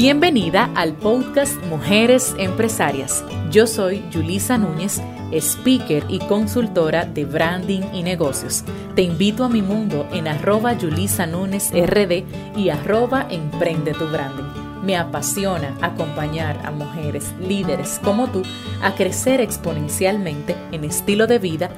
Bienvenida 0.00 0.70
al 0.76 0.92
podcast 0.92 1.60
Mujeres 1.64 2.36
Empresarias. 2.38 3.24
Yo 3.50 3.66
soy 3.66 4.00
Julisa 4.12 4.56
Núñez, 4.56 5.02
speaker 5.32 6.04
y 6.08 6.20
consultora 6.20 7.04
de 7.04 7.24
branding 7.24 7.80
y 7.92 8.04
negocios. 8.04 8.62
Te 8.94 9.02
invito 9.02 9.42
a 9.42 9.48
mi 9.48 9.60
mundo 9.60 10.06
en 10.12 10.28
arroba 10.28 10.74
Yulisa 10.74 11.26
Núñez 11.26 11.72
RD 11.72 12.22
y 12.56 12.68
arroba 12.68 13.26
Emprende 13.28 13.92
tu 13.92 14.06
Branding. 14.06 14.84
Me 14.84 14.96
apasiona 14.96 15.76
acompañar 15.80 16.64
a 16.64 16.70
mujeres 16.70 17.34
líderes 17.40 18.00
como 18.04 18.28
tú 18.28 18.44
a 18.80 18.94
crecer 18.94 19.40
exponencialmente 19.40 20.54
en 20.70 20.84
estilo 20.84 21.26
de 21.26 21.40
vida, 21.40 21.70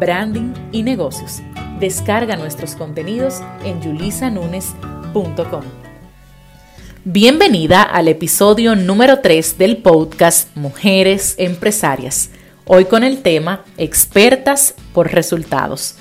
branding 0.00 0.52
y 0.72 0.82
negocios. 0.82 1.42
Descarga 1.78 2.34
nuestros 2.34 2.74
contenidos 2.74 3.40
en 3.62 3.80
yulisanunes.com. 3.80 5.87
Bienvenida 7.10 7.84
al 7.84 8.06
episodio 8.06 8.76
número 8.76 9.20
3 9.20 9.56
del 9.56 9.78
podcast 9.78 10.54
Mujeres 10.54 11.36
Empresarias. 11.38 12.28
Hoy 12.66 12.84
con 12.84 13.02
el 13.02 13.22
tema 13.22 13.64
Expertas 13.78 14.74
por 14.92 15.10
resultados. 15.10 15.94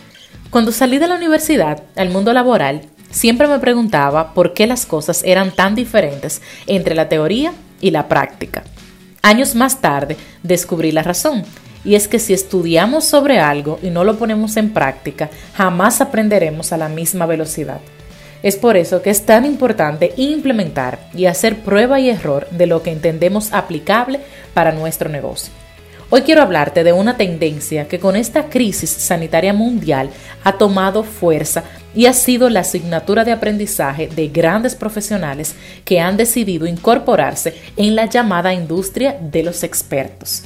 Cuando 0.50 0.74
salí 0.74 0.98
de 0.98 1.08
la 1.08 1.16
universidad 1.16 1.82
al 1.96 2.10
mundo 2.10 2.34
laboral, 2.34 2.82
siempre 3.10 3.48
me 3.48 3.60
preguntaba 3.60 4.34
por 4.34 4.54
qué 4.54 4.68
las 4.68 4.86
cosas 4.86 5.24
eran 5.24 5.52
tan 5.52 5.76
diferentes 5.76 6.42
entre 6.66 6.94
la 6.94 7.08
teoría 7.08 7.54
y 7.80 7.92
la 7.92 8.10
práctica. 8.10 8.66
Años 9.22 9.56
más 9.56 9.80
tarde 9.80 10.18
descubrí 10.44 10.92
la 10.92 11.04
razón, 11.04 11.46
y 11.86 11.96
es 11.96 12.10
que 12.10 12.20
si 12.20 12.34
estudiamos 12.34 13.06
sobre 13.06 13.40
algo 13.40 13.80
y 13.82 13.92
no 13.92 14.04
lo 14.04 14.18
ponemos 14.18 14.58
en 14.58 14.74
práctica, 14.74 15.30
jamás 15.54 16.02
aprenderemos 16.02 16.74
a 16.74 16.78
la 16.78 16.90
misma 16.90 17.26
velocidad. 17.26 17.80
Es 18.44 18.56
por 18.56 18.78
eso 18.78 19.02
que 19.02 19.10
es 19.10 19.26
tan 19.26 19.46
importante 19.46 20.14
implementar 20.16 21.00
y 21.14 21.26
hacer 21.26 21.58
prueba 21.58 22.00
y 22.00 22.10
error 22.10 22.48
de 22.52 22.68
lo 22.68 22.84
que 22.84 22.92
entendemos 22.92 23.52
aplicable 23.52 24.20
para 24.54 24.72
nuestro 24.72 25.10
negocio. 25.10 25.52
Hoy 26.10 26.22
quiero 26.22 26.42
hablarte 26.42 26.86
de 26.86 26.94
una 26.94 27.18
tendencia 27.18 27.88
que 27.90 28.00
con 28.00 28.16
esta 28.16 28.46
crisis 28.46 28.90
sanitaria 28.90 29.52
mundial 29.52 30.10
ha 30.44 30.54
tomado 30.54 31.04
fuerza 31.04 31.66
y 31.94 32.06
ha 32.06 32.14
sido 32.14 32.50
la 32.50 32.62
asignatura 32.62 33.26
de 33.26 33.34
aprendizaje 33.34 34.08
de 34.08 34.30
grandes 34.30 34.76
profesionales 34.76 35.56
que 35.84 36.00
han 36.00 36.16
decidido 36.16 36.66
incorporarse 36.66 37.56
en 37.76 37.96
la 37.96 38.06
llamada 38.06 38.54
industria 38.54 39.18
de 39.20 39.44
los 39.44 39.64
expertos. 39.64 40.44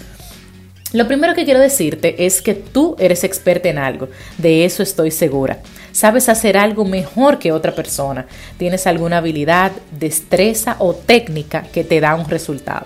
Lo 0.94 1.08
primero 1.08 1.36
que 1.36 1.46
quiero 1.46 1.60
decirte 1.60 2.26
es 2.26 2.42
que 2.42 2.56
tú 2.56 2.96
eres 2.98 3.24
experta 3.24 3.70
en 3.70 3.78
algo, 3.78 4.10
de 4.40 4.66
eso 4.66 4.82
estoy 4.82 5.12
segura 5.12 5.60
sabes 5.92 6.30
hacer 6.30 6.58
algo 6.58 6.86
mejor 6.86 7.40
que 7.40 7.52
otra 7.52 7.74
persona, 7.74 8.26
tienes 8.58 8.88
alguna 8.88 9.18
habilidad, 9.18 9.72
destreza 9.92 10.76
o 10.80 10.94
técnica 10.94 11.64
que 11.74 11.84
te 11.84 12.00
da 12.00 12.16
un 12.16 12.30
resultado. 12.30 12.86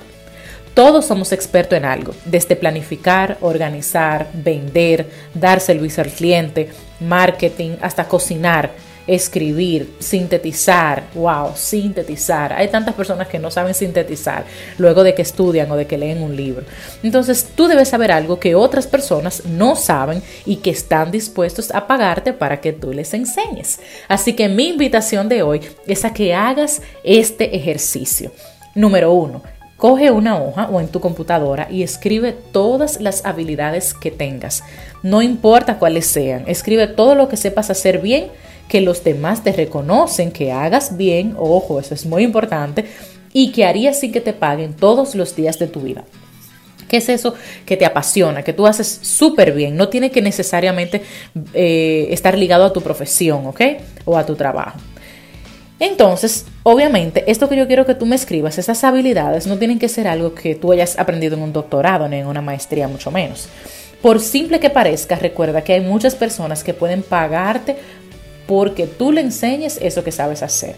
Todos 0.74 1.06
somos 1.06 1.32
expertos 1.32 1.78
en 1.78 1.86
algo, 1.86 2.14
desde 2.26 2.58
planificar, 2.58 3.38
organizar, 3.40 4.28
vender, 4.34 5.10
dar 5.34 5.62
servicio 5.62 6.04
al 6.04 6.10
cliente, 6.10 6.70
marketing, 7.00 7.78
hasta 7.82 8.10
cocinar 8.10 8.72
escribir, 9.08 9.96
sintetizar, 10.00 11.04
wow, 11.14 11.52
sintetizar. 11.56 12.54
Hay 12.54 12.70
tantas 12.70 12.96
personas 12.96 13.28
que 13.28 13.40
no 13.40 13.52
saben 13.52 13.74
sintetizar 13.74 14.46
luego 14.78 15.04
de 15.04 15.14
que 15.14 15.22
estudian 15.22 15.72
o 15.72 15.76
de 15.76 15.88
que 15.88 15.98
leen 15.98 16.24
un 16.24 16.36
libro. 16.36 16.66
Entonces 17.04 17.48
tú 17.56 17.68
debes 17.68 17.90
saber 17.90 18.12
algo 18.12 18.40
que 18.40 18.56
otras 18.56 18.88
personas 18.88 19.46
no 19.46 19.76
saben 19.76 20.22
y 20.46 20.58
que 20.58 20.72
están 20.72 21.12
dispuestos 21.12 21.72
a 21.72 21.88
pagarte 21.88 22.34
para 22.34 22.62
que 22.62 22.74
tú 22.74 22.94
les 22.94 23.14
enseñes. 23.14 23.80
Así 24.08 24.34
que 24.34 24.50
mi 24.50 24.70
invitación 24.70 25.30
de 25.30 25.44
hoy 25.44 25.62
es 25.88 26.06
a 26.06 26.14
que 26.14 26.34
hagas 26.34 26.82
este 27.04 27.56
ejercicio. 27.56 28.32
Número 28.74 29.14
uno, 29.14 29.42
Coge 29.78 30.10
una 30.10 30.42
hoja 30.42 30.70
o 30.72 30.80
en 30.80 30.88
tu 30.88 31.02
computadora 31.02 31.68
y 31.70 31.84
escribe 31.84 32.32
todas 32.32 33.02
las 33.02 33.26
habilidades 33.26 33.94
que 33.94 34.10
tengas. 34.10 34.64
No 35.04 35.22
importa 35.22 35.80
cuáles 35.80 36.06
sean, 36.06 36.46
escribe 36.48 36.88
todo 36.88 37.14
lo 37.14 37.28
que 37.28 37.36
sepas 37.36 37.70
hacer 37.70 38.00
bien 38.00 38.30
que 38.68 38.82
los 38.82 39.04
demás 39.04 39.44
te 39.44 39.52
reconocen, 39.52 40.32
que 40.32 40.52
hagas 40.52 40.98
bien, 40.98 41.36
ojo, 41.38 41.80
eso 41.80 41.94
es 41.94 42.06
muy 42.06 42.24
importante, 42.24 42.86
y 43.34 43.52
que 43.52 43.66
harías 43.66 44.00
sin 44.00 44.12
que 44.12 44.22
te 44.22 44.34
paguen 44.34 44.74
todos 44.74 45.16
los 45.16 45.36
días 45.36 45.60
de 45.60 45.68
tu 45.68 45.82
vida. 45.82 46.06
¿Qué 46.88 46.98
es 46.98 47.10
eso 47.10 47.34
que 47.66 47.78
te 47.78 47.86
apasiona, 47.86 48.44
que 48.44 48.54
tú 48.54 48.68
haces 48.68 48.88
súper 49.02 49.54
bien? 49.54 49.76
No 49.76 49.90
tiene 49.90 50.12
que 50.12 50.22
necesariamente 50.22 51.02
eh, 51.54 52.08
estar 52.12 52.38
ligado 52.38 52.64
a 52.64 52.74
tu 52.74 52.82
profesión, 52.82 53.48
¿ok? 53.48 53.62
O 54.06 54.18
a 54.18 54.26
tu 54.26 54.36
trabajo. 54.36 54.80
Entonces, 55.80 56.46
obviamente, 56.64 57.30
esto 57.30 57.50
que 57.50 57.58
yo 57.58 57.68
quiero 57.68 57.86
que 57.86 57.96
tú 57.96 58.06
me 58.06 58.16
escribas, 58.16 58.58
esas 58.58 58.84
habilidades 58.84 59.46
no 59.48 59.58
tienen 59.58 59.80
que 59.80 59.90
ser 59.90 60.08
algo 60.08 60.34
que 60.34 60.56
tú 60.56 60.72
hayas 60.72 60.98
aprendido 60.98 61.36
en 61.36 61.42
un 61.42 61.52
doctorado 61.52 62.08
ni 62.08 62.18
en 62.18 62.28
una 62.28 62.42
maestría, 62.42 62.88
mucho 62.88 63.12
menos. 63.12 63.50
Por 64.02 64.22
simple 64.22 64.60
que 64.60 64.70
parezca, 64.70 65.16
recuerda 65.16 65.64
que 65.64 65.74
hay 65.74 65.82
muchas 65.82 66.16
personas 66.16 66.64
que 66.64 66.74
pueden 66.74 67.02
pagarte 67.02 67.76
porque 68.48 68.88
tú 68.88 69.12
le 69.12 69.22
enseñes 69.22 69.80
eso 69.82 70.04
que 70.04 70.12
sabes 70.12 70.44
hacer. 70.44 70.76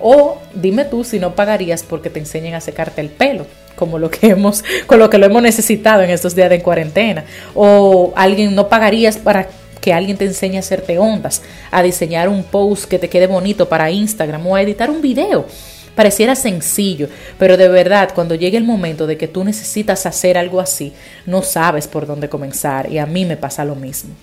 O 0.00 0.38
dime 0.54 0.84
tú 0.84 1.04
si 1.04 1.18
no 1.18 1.34
pagarías 1.34 1.82
porque 1.82 2.10
te 2.10 2.18
enseñen 2.18 2.54
a 2.54 2.60
secarte 2.60 3.00
el 3.00 3.08
pelo, 3.08 3.46
como 3.76 3.98
lo 3.98 4.10
que 4.10 4.28
hemos, 4.28 4.64
con 4.86 4.98
lo 4.98 5.10
que 5.10 5.18
lo 5.18 5.26
hemos 5.26 5.42
necesitado 5.42 6.02
en 6.02 6.10
estos 6.10 6.34
días 6.34 6.50
de 6.50 6.62
cuarentena. 6.62 7.24
O 7.54 8.12
alguien 8.16 8.54
no 8.54 8.68
pagarías 8.68 9.16
para 9.16 9.48
que 9.80 9.92
alguien 9.92 10.16
te 10.16 10.24
enseñe 10.24 10.56
a 10.56 10.60
hacerte 10.60 10.98
ondas, 10.98 11.42
a 11.70 11.82
diseñar 11.82 12.28
un 12.28 12.42
post 12.42 12.86
que 12.86 12.98
te 12.98 13.08
quede 13.08 13.26
bonito 13.26 13.68
para 13.68 13.90
Instagram 13.90 14.46
o 14.46 14.56
a 14.56 14.62
editar 14.62 14.90
un 14.90 15.00
video. 15.00 15.46
Pareciera 15.94 16.34
sencillo, 16.34 17.08
pero 17.38 17.56
de 17.56 17.68
verdad 17.68 18.10
cuando 18.14 18.34
llegue 18.34 18.58
el 18.58 18.64
momento 18.64 19.06
de 19.06 19.16
que 19.16 19.28
tú 19.28 19.44
necesitas 19.44 20.04
hacer 20.04 20.36
algo 20.36 20.60
así, 20.60 20.92
no 21.24 21.40
sabes 21.42 21.88
por 21.88 22.06
dónde 22.06 22.28
comenzar 22.28 22.92
y 22.92 22.98
a 22.98 23.06
mí 23.06 23.24
me 23.24 23.38
pasa 23.38 23.64
lo 23.64 23.76
mismo. 23.76 24.14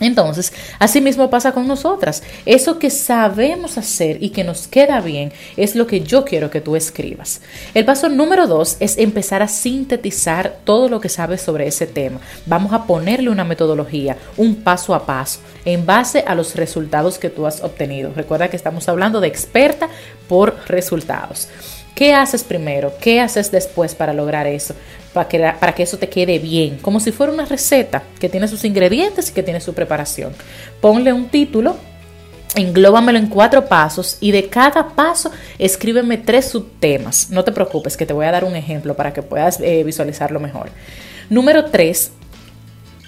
Entonces, 0.00 0.52
así 0.78 1.00
mismo 1.00 1.30
pasa 1.30 1.52
con 1.52 1.66
nosotras. 1.66 2.22
Eso 2.46 2.78
que 2.78 2.90
sabemos 2.90 3.78
hacer 3.78 4.22
y 4.22 4.30
que 4.30 4.44
nos 4.44 4.68
queda 4.68 5.00
bien 5.00 5.32
es 5.56 5.74
lo 5.74 5.86
que 5.86 6.00
yo 6.00 6.24
quiero 6.24 6.50
que 6.50 6.60
tú 6.60 6.76
escribas. 6.76 7.40
El 7.74 7.84
paso 7.84 8.08
número 8.08 8.46
dos 8.46 8.76
es 8.80 8.98
empezar 8.98 9.42
a 9.42 9.48
sintetizar 9.48 10.58
todo 10.64 10.88
lo 10.88 11.00
que 11.00 11.08
sabes 11.08 11.40
sobre 11.40 11.66
ese 11.66 11.86
tema. 11.86 12.20
Vamos 12.46 12.72
a 12.72 12.84
ponerle 12.84 13.30
una 13.30 13.44
metodología, 13.44 14.16
un 14.36 14.56
paso 14.56 14.94
a 14.94 15.04
paso, 15.04 15.40
en 15.64 15.84
base 15.84 16.24
a 16.26 16.34
los 16.34 16.54
resultados 16.54 17.18
que 17.18 17.30
tú 17.30 17.46
has 17.46 17.62
obtenido. 17.62 18.12
Recuerda 18.14 18.48
que 18.48 18.56
estamos 18.56 18.88
hablando 18.88 19.20
de 19.20 19.28
experta 19.28 19.88
por 20.28 20.56
resultados. 20.66 21.48
¿Qué 21.98 22.14
haces 22.14 22.44
primero? 22.44 22.92
¿Qué 23.00 23.20
haces 23.20 23.50
después 23.50 23.96
para 23.96 24.12
lograr 24.12 24.46
eso? 24.46 24.72
Para 25.12 25.26
que, 25.26 25.40
para 25.58 25.74
que 25.74 25.82
eso 25.82 25.98
te 25.98 26.08
quede 26.08 26.38
bien, 26.38 26.78
como 26.78 27.00
si 27.00 27.10
fuera 27.10 27.32
una 27.32 27.44
receta 27.44 28.04
que 28.20 28.28
tiene 28.28 28.46
sus 28.46 28.64
ingredientes 28.64 29.28
y 29.28 29.32
que 29.32 29.42
tiene 29.42 29.60
su 29.60 29.74
preparación. 29.74 30.32
Ponle 30.80 31.12
un 31.12 31.28
título, 31.28 31.74
englóbamelo 32.54 33.18
en 33.18 33.26
cuatro 33.26 33.64
pasos 33.64 34.16
y 34.20 34.30
de 34.30 34.48
cada 34.48 34.90
paso 34.90 35.32
escríbeme 35.58 36.18
tres 36.18 36.44
subtemas. 36.44 37.30
No 37.30 37.42
te 37.42 37.50
preocupes, 37.50 37.96
que 37.96 38.06
te 38.06 38.12
voy 38.12 38.26
a 38.26 38.30
dar 38.30 38.44
un 38.44 38.54
ejemplo 38.54 38.94
para 38.94 39.12
que 39.12 39.22
puedas 39.22 39.58
eh, 39.60 39.82
visualizarlo 39.82 40.38
mejor. 40.38 40.70
Número 41.30 41.64
tres, 41.64 42.12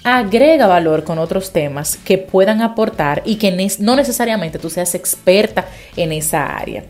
agrega 0.03 0.67
valor 0.67 1.05
con 1.05 1.17
otros 1.17 1.53
temas 1.53 1.95
que 1.95 2.17
puedan 2.17 2.61
aportar 2.61 3.21
y 3.23 3.37
que 3.37 3.69
no 3.79 3.95
necesariamente 3.95 4.59
tú 4.59 4.69
seas 4.69 4.95
experta 4.95 5.65
en 5.95 6.11
esa 6.11 6.45
área. 6.57 6.83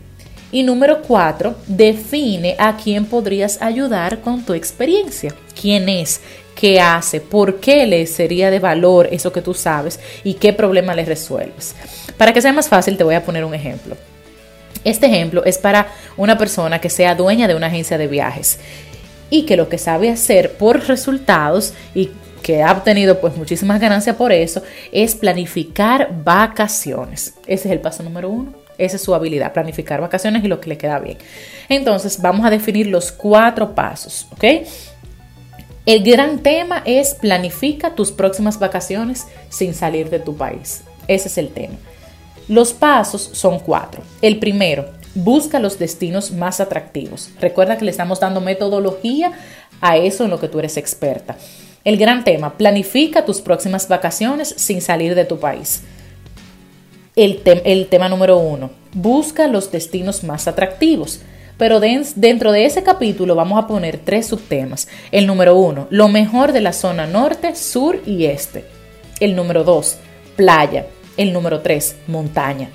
Y 0.52 0.62
número 0.62 1.00
cuatro, 1.00 1.56
define 1.66 2.54
a 2.58 2.76
quién 2.76 3.06
podrías 3.06 3.60
ayudar 3.62 4.20
con 4.20 4.44
tu 4.44 4.52
experiencia. 4.52 5.34
¿Quién 5.58 5.88
es? 5.88 6.20
¿Qué 6.54 6.78
hace? 6.78 7.22
¿Por 7.22 7.58
qué 7.58 7.86
le 7.86 8.06
sería 8.06 8.50
de 8.50 8.58
valor 8.58 9.08
eso 9.10 9.32
que 9.32 9.40
tú 9.40 9.54
sabes? 9.54 9.98
¿Y 10.22 10.34
qué 10.34 10.52
problema 10.52 10.94
le 10.94 11.06
resuelves? 11.06 11.74
Para 12.18 12.34
que 12.34 12.42
sea 12.42 12.52
más 12.52 12.68
fácil, 12.68 12.98
te 12.98 13.04
voy 13.04 13.14
a 13.14 13.24
poner 13.24 13.46
un 13.46 13.54
ejemplo. 13.54 13.96
Este 14.84 15.06
ejemplo 15.06 15.42
es 15.44 15.56
para 15.56 15.88
una 16.18 16.36
persona 16.36 16.80
que 16.80 16.90
sea 16.90 17.14
dueña 17.14 17.48
de 17.48 17.54
una 17.54 17.68
agencia 17.68 17.96
de 17.96 18.08
viajes 18.08 18.58
y 19.30 19.46
que 19.46 19.56
lo 19.56 19.70
que 19.70 19.78
sabe 19.78 20.10
hacer 20.10 20.52
por 20.52 20.86
resultados 20.86 21.72
y 21.94 22.10
que 22.42 22.62
ha 22.62 22.72
obtenido 22.72 23.20
pues 23.20 23.36
muchísimas 23.36 23.80
ganancias 23.80 24.16
por 24.16 24.32
eso 24.32 24.62
es 24.90 25.14
planificar 25.14 26.10
vacaciones. 26.22 27.34
Ese 27.46 27.68
es 27.68 27.72
el 27.72 27.80
paso 27.80 28.02
número 28.02 28.28
uno. 28.28 28.61
Esa 28.78 28.96
es 28.96 29.02
su 29.02 29.14
habilidad, 29.14 29.52
planificar 29.52 30.00
vacaciones 30.00 30.44
y 30.44 30.48
lo 30.48 30.60
que 30.60 30.68
le 30.68 30.78
queda 30.78 30.98
bien. 30.98 31.18
Entonces, 31.68 32.20
vamos 32.20 32.46
a 32.46 32.50
definir 32.50 32.86
los 32.86 33.12
cuatro 33.12 33.74
pasos, 33.74 34.26
¿ok? 34.32 34.44
El 35.84 36.04
gran 36.04 36.38
tema 36.38 36.82
es 36.84 37.14
planifica 37.14 37.94
tus 37.94 38.12
próximas 38.12 38.58
vacaciones 38.58 39.26
sin 39.48 39.74
salir 39.74 40.10
de 40.10 40.20
tu 40.20 40.36
país. 40.36 40.82
Ese 41.08 41.28
es 41.28 41.38
el 41.38 41.48
tema. 41.48 41.74
Los 42.48 42.72
pasos 42.72 43.30
son 43.32 43.58
cuatro. 43.58 44.02
El 44.20 44.38
primero, 44.38 44.86
busca 45.14 45.58
los 45.58 45.78
destinos 45.78 46.30
más 46.30 46.60
atractivos. 46.60 47.30
Recuerda 47.40 47.76
que 47.76 47.84
le 47.84 47.90
estamos 47.90 48.20
dando 48.20 48.40
metodología 48.40 49.32
a 49.80 49.96
eso 49.96 50.24
en 50.24 50.30
lo 50.30 50.38
que 50.40 50.48
tú 50.48 50.58
eres 50.58 50.76
experta. 50.76 51.36
El 51.84 51.96
gran 51.96 52.22
tema, 52.22 52.56
planifica 52.56 53.24
tus 53.24 53.40
próximas 53.40 53.88
vacaciones 53.88 54.54
sin 54.56 54.80
salir 54.80 55.16
de 55.16 55.24
tu 55.24 55.40
país. 55.40 55.82
El, 57.14 57.86
tema 57.90 58.08
número 58.08 58.38
uno, 58.38 58.70
busca 58.94 59.46
los 59.46 59.70
destinos 59.70 60.24
más 60.24 60.48
atractivos. 60.48 61.20
pero 61.58 61.78
dentro 61.78 62.50
de 62.50 62.64
ese 62.64 62.82
capítulo 62.82 63.34
vamos 63.34 63.62
a 63.62 63.66
poner 63.66 63.98
tres 63.98 64.26
subtemas. 64.26 64.88
El 65.12 65.26
número 65.26 65.54
uno, 65.54 65.86
lo 65.90 66.08
mejor 66.08 66.52
de 66.52 66.62
la 66.62 66.72
zona 66.72 67.06
norte, 67.06 67.54
sur 67.54 68.00
y 68.06 68.24
este. 68.24 68.64
El 69.20 69.36
número 69.36 69.62
dos, 69.62 69.98
playa. 70.34 70.86
El 71.16 71.32
número 71.32 71.60
tres, 71.60 71.96
montaña. 72.06 72.70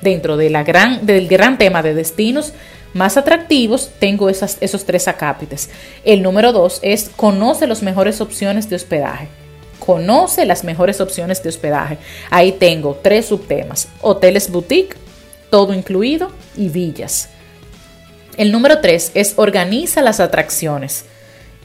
Dentro 0.00 0.36
del 0.36 0.64
gran 0.64 1.58
tema 1.58 1.82
de 1.82 1.94
destinos 1.94 2.52
más 2.94 3.16
atractivos, 3.16 3.90
tengo 3.98 4.30
esos 4.30 4.84
tres 4.84 5.08
acápites. 5.08 5.70
El 6.04 6.22
número 6.22 6.52
dos 6.52 6.78
es 6.82 7.10
conoce 7.16 7.66
las 7.66 7.82
mejores 7.82 8.20
opciones 8.20 8.70
de 8.70 8.76
hospedaje. 8.76 9.28
Conoce 9.84 10.46
las 10.46 10.62
mejores 10.62 11.00
opciones 11.00 11.42
de 11.42 11.48
hospedaje. 11.48 11.98
Ahí 12.30 12.52
tengo 12.52 13.00
tres 13.02 13.26
subtemas. 13.26 13.88
Hoteles 14.00 14.50
boutique, 14.50 14.96
todo 15.50 15.74
incluido 15.74 16.30
y 16.56 16.68
villas. 16.68 17.30
El 18.36 18.52
número 18.52 18.80
tres 18.80 19.10
es 19.14 19.34
organiza 19.36 20.00
las 20.02 20.20
atracciones. 20.20 21.04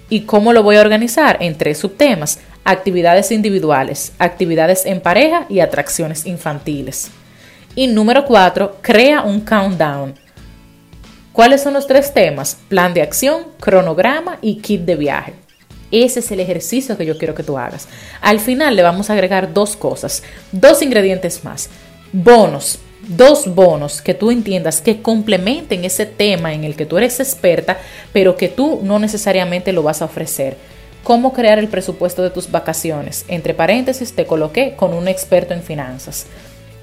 ¿Y 0.10 0.22
cómo 0.22 0.52
lo 0.52 0.64
voy 0.64 0.78
a 0.78 0.81
organizar? 0.81 1.38
En 1.42 1.58
tres 1.58 1.78
subtemas. 1.78 2.40
Actividades 2.64 3.31
individuales, 3.31 4.14
actividades 4.18 4.86
en 4.86 5.00
pareja 5.00 5.46
y 5.48 5.60
atracciones 5.60 6.25
infantiles. 6.25 7.12
Y 7.75 7.88
número 7.88 8.25
cuatro, 8.25 8.78
crea 8.81 9.22
un 9.22 9.42
countdown 9.42 10.16
¿Cuáles 11.38 11.62
son 11.62 11.75
los 11.75 11.86
tres 11.86 12.16
temas? 12.16 12.58
Plan 12.68 12.96
de 12.96 13.04
acción, 13.04 13.44
cronograma 13.60 14.40
y 14.42 14.56
kit 14.56 14.81
de 14.81 14.96
viaje. 14.96 15.34
Ese 15.92 16.19
es 16.19 16.31
el 16.31 16.39
ejercicio 16.39 16.98
que 16.98 17.06
yo 17.06 17.18
quiero 17.18 17.36
que 17.36 17.44
tú 17.44 17.57
hagas. 17.57 17.88
Al 18.22 18.39
final 18.39 18.75
le 18.75 18.84
vamos 18.84 19.10
a 19.10 19.13
agregar 19.13 19.54
dos 19.54 19.75
cosas, 19.75 20.24
dos 20.51 20.81
ingredientes 20.81 21.44
más. 21.44 21.69
Bonos, 22.12 22.80
dos 23.07 23.54
bonos 23.54 24.01
que 24.01 24.13
tú 24.13 24.31
entiendas 24.31 24.81
que 24.81 25.01
complementen 25.01 25.86
ese 25.86 26.06
tema 26.06 26.54
en 26.54 26.63
el 26.63 26.75
que 26.75 26.86
tú 26.86 26.98
eres 26.98 27.19
experta, 27.19 27.78
pero 28.12 28.36
que 28.36 28.50
tú 28.50 28.81
no 28.84 29.00
necesariamente 29.00 29.72
lo 29.72 29.84
vas 29.84 30.01
a 30.01 30.06
ofrecer. 30.06 30.57
¿Cómo 31.04 31.31
crear 31.31 31.57
el 31.57 31.69
presupuesto 31.69 32.22
de 32.22 32.31
tus 32.31 32.51
vacaciones? 32.51 33.24
Entre 33.30 33.54
paréntesis 33.54 34.13
te 34.13 34.25
coloqué 34.25 34.75
con 34.75 34.94
un 34.94 35.07
experto 35.07 35.54
en 35.54 35.63
finanzas. 35.63 36.25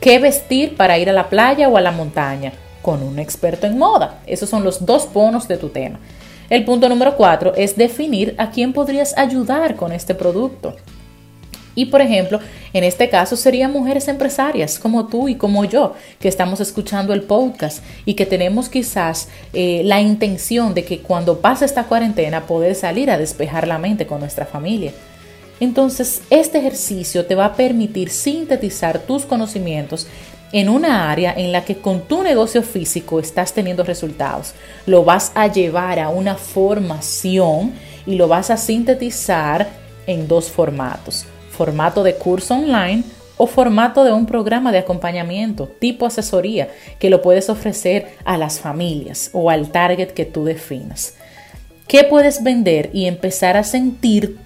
¿Qué 0.01 0.19
vestir 0.19 0.77
para 0.77 0.99
ir 0.99 1.11
a 1.11 1.13
la 1.13 1.29
playa 1.29 1.69
o 1.69 1.77
a 1.77 1.83
la 1.83 1.91
montaña? 1.91 2.53
con 2.85 3.03
un 3.03 3.19
experto 3.19 3.67
en 3.67 3.79
moda. 3.79 4.21
Esos 4.27 4.51
son 4.51 4.63
los 4.63 4.85
dos 4.85 5.11
bonos 5.11 5.49
de 5.49 5.57
tu 5.57 5.71
tema. 5.71 5.99
El 6.51 6.65
punto 6.65 6.89
número 6.89 7.17
cuatro 7.17 7.55
es 7.55 7.77
definir 7.77 8.35
a 8.39 8.51
quién 8.51 8.73
podrías 8.73 9.17
ayudar 9.17 9.77
con 9.77 9.93
este 9.93 10.15
producto. 10.15 10.77
Y 11.75 11.87
por 11.87 12.01
ejemplo, 12.01 12.39
en 12.73 12.85
este 12.85 13.09
caso 13.09 13.37
serían 13.37 13.73
mujeres 13.73 14.07
empresarias 14.09 14.79
como 14.79 15.07
tú 15.07 15.29
y 15.29 15.35
como 15.35 15.65
yo, 15.65 15.95
que 16.21 16.29
estamos 16.29 16.61
escuchando 16.61 17.13
el 17.13 17.23
podcast 17.23 17.83
y 18.05 18.15
que 18.15 18.27
tenemos 18.27 18.69
quizás 18.69 19.29
eh, 19.53 19.83
la 19.85 20.01
intención 20.01 20.75
de 20.75 20.85
que 20.85 21.01
cuando 21.01 21.41
pase 21.41 21.65
esta 21.65 21.85
cuarentena 21.85 22.47
poder 22.47 22.75
salir 22.75 23.11
a 23.11 23.19
despejar 23.19 23.67
la 23.67 23.79
mente 23.79 24.07
con 24.07 24.21
nuestra 24.21 24.47
familia. 24.47 24.93
Entonces, 25.61 26.23
este 26.31 26.59
ejercicio 26.59 27.27
te 27.27 27.35
va 27.35 27.47
a 27.47 27.55
permitir 27.55 28.11
sintetizar 28.11 28.99
tus 29.01 29.25
conocimientos 29.25 30.07
en 30.55 30.69
una 30.69 31.11
área 31.11 31.35
en 31.37 31.51
la 31.51 31.65
que 31.65 31.79
con 31.79 32.03
tu 32.03 32.23
negocio 32.23 32.63
físico 32.63 33.19
estás 33.19 33.53
teniendo 33.53 33.83
resultados. 33.83 34.55
Lo 34.87 35.05
vas 35.05 35.33
a 35.35 35.49
llevar 35.49 35.99
a 35.99 36.11
una 36.11 36.37
formación 36.37 37.73
y 38.07 38.15
lo 38.15 38.29
vas 38.29 38.51
a 38.51 38.57
sintetizar 38.57 39.69
en 40.07 40.29
dos 40.29 40.49
formatos. 40.49 41.27
Formato 41.51 42.05
de 42.05 42.15
curso 42.15 42.55
online 42.55 43.03
o 43.37 43.49
formato 43.49 44.05
de 44.05 44.13
un 44.13 44.27
programa 44.27 44.71
de 44.71 44.79
acompañamiento 44.79 45.67
tipo 45.67 46.07
asesoría 46.07 46.69
que 47.01 47.11
lo 47.11 47.21
puedes 47.21 47.51
ofrecer 47.51 48.13
a 48.25 48.39
las 48.39 48.61
familias 48.61 49.31
o 49.33 49.51
al 49.51 49.73
target 49.73 50.13
que 50.13 50.25
tú 50.25 50.45
definas. 50.45 51.15
¿Qué 51.89 52.05
puedes 52.05 52.45
vender 52.45 52.91
y 52.93 53.07
empezar 53.07 53.57
a 53.57 53.65
sentir 53.65 54.39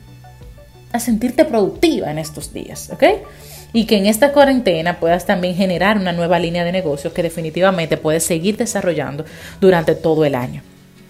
a 0.91 1.01
sentirte 1.01 1.45
productiva 1.45 2.11
en 2.11 2.17
estos 2.17 2.55
días, 2.55 2.89
¿ok? 2.91 3.05
Y 3.73 3.87
que 3.87 3.97
en 3.97 4.07
esta 4.07 4.33
cuarentena 4.33 4.99
puedas 4.99 5.27
también 5.27 5.55
generar 5.55 5.99
una 5.99 6.13
nueva 6.13 6.39
línea 6.39 6.65
de 6.65 6.73
negocio 6.73 7.13
que 7.13 7.23
definitivamente 7.23 7.97
puedes 7.97 8.25
seguir 8.25 8.57
desarrollando 8.57 9.25
durante 9.61 9.95
todo 9.95 10.25
el 10.25 10.35
año. 10.35 10.63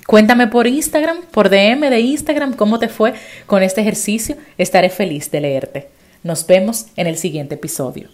Cuéntame 0.07 0.47
por 0.47 0.67
Instagram, 0.67 1.19
por 1.31 1.51
DM 1.51 1.91
de 1.91 2.01
Instagram, 2.01 2.55
cómo 2.55 2.79
te 2.79 2.89
fue 2.89 3.13
con 3.47 3.63
este 3.63 3.83
ejercicio. 3.83 4.37
Estaré 4.57 4.89
feliz 4.89 5.31
de 5.31 5.43
leerte. 5.43 5.89
Nos 6.23 6.47
vemos 6.47 6.87
en 6.97 7.07
el 7.07 7.17
siguiente 7.17 7.57
episodio. 7.57 8.09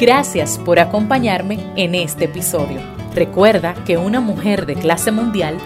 Gracias 0.00 0.58
por 0.58 0.80
acompañarme 0.80 1.58
en 1.76 1.94
este 1.94 2.24
episodio. 2.24 2.80
Recuerda 3.14 3.74
que 3.86 3.96
una 3.96 4.20
mujer 4.20 4.66
de 4.66 4.74
clase 4.74 5.12
mundial 5.12 5.56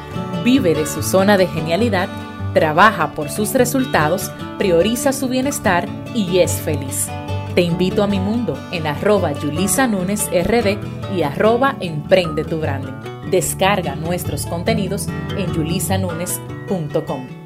vive 0.45 0.75
de 0.75 0.87
su 0.87 1.03
zona 1.03 1.39
de 1.39 1.47
genialidad, 1.47 2.09
trabaja 2.53 3.13
por 3.15 3.31
sus 3.31 3.55
resultados, 3.55 4.31
prioriza 4.59 5.13
su 5.13 5.29
bienestar 5.29 5.89
y 6.15 6.41
es 6.41 6.53
feliz. 6.53 7.09
Te 7.59 7.65
invito 7.65 8.05
a 8.05 8.07
mi 8.07 8.21
mundo 8.21 8.57
en 8.71 8.87
arroba 8.87 9.33
Yulisa 9.33 9.89
Nunes 9.89 10.31
RD 10.31 10.79
y 11.17 11.25
arroba 11.25 11.75
Emprende 11.81 12.45
tu 12.45 12.61
Branding. 12.61 13.31
Descarga 13.33 13.97
nuestros 13.97 14.47
contenidos 14.47 15.09
en 15.37 15.53
yulisanunes.com. 15.53 17.38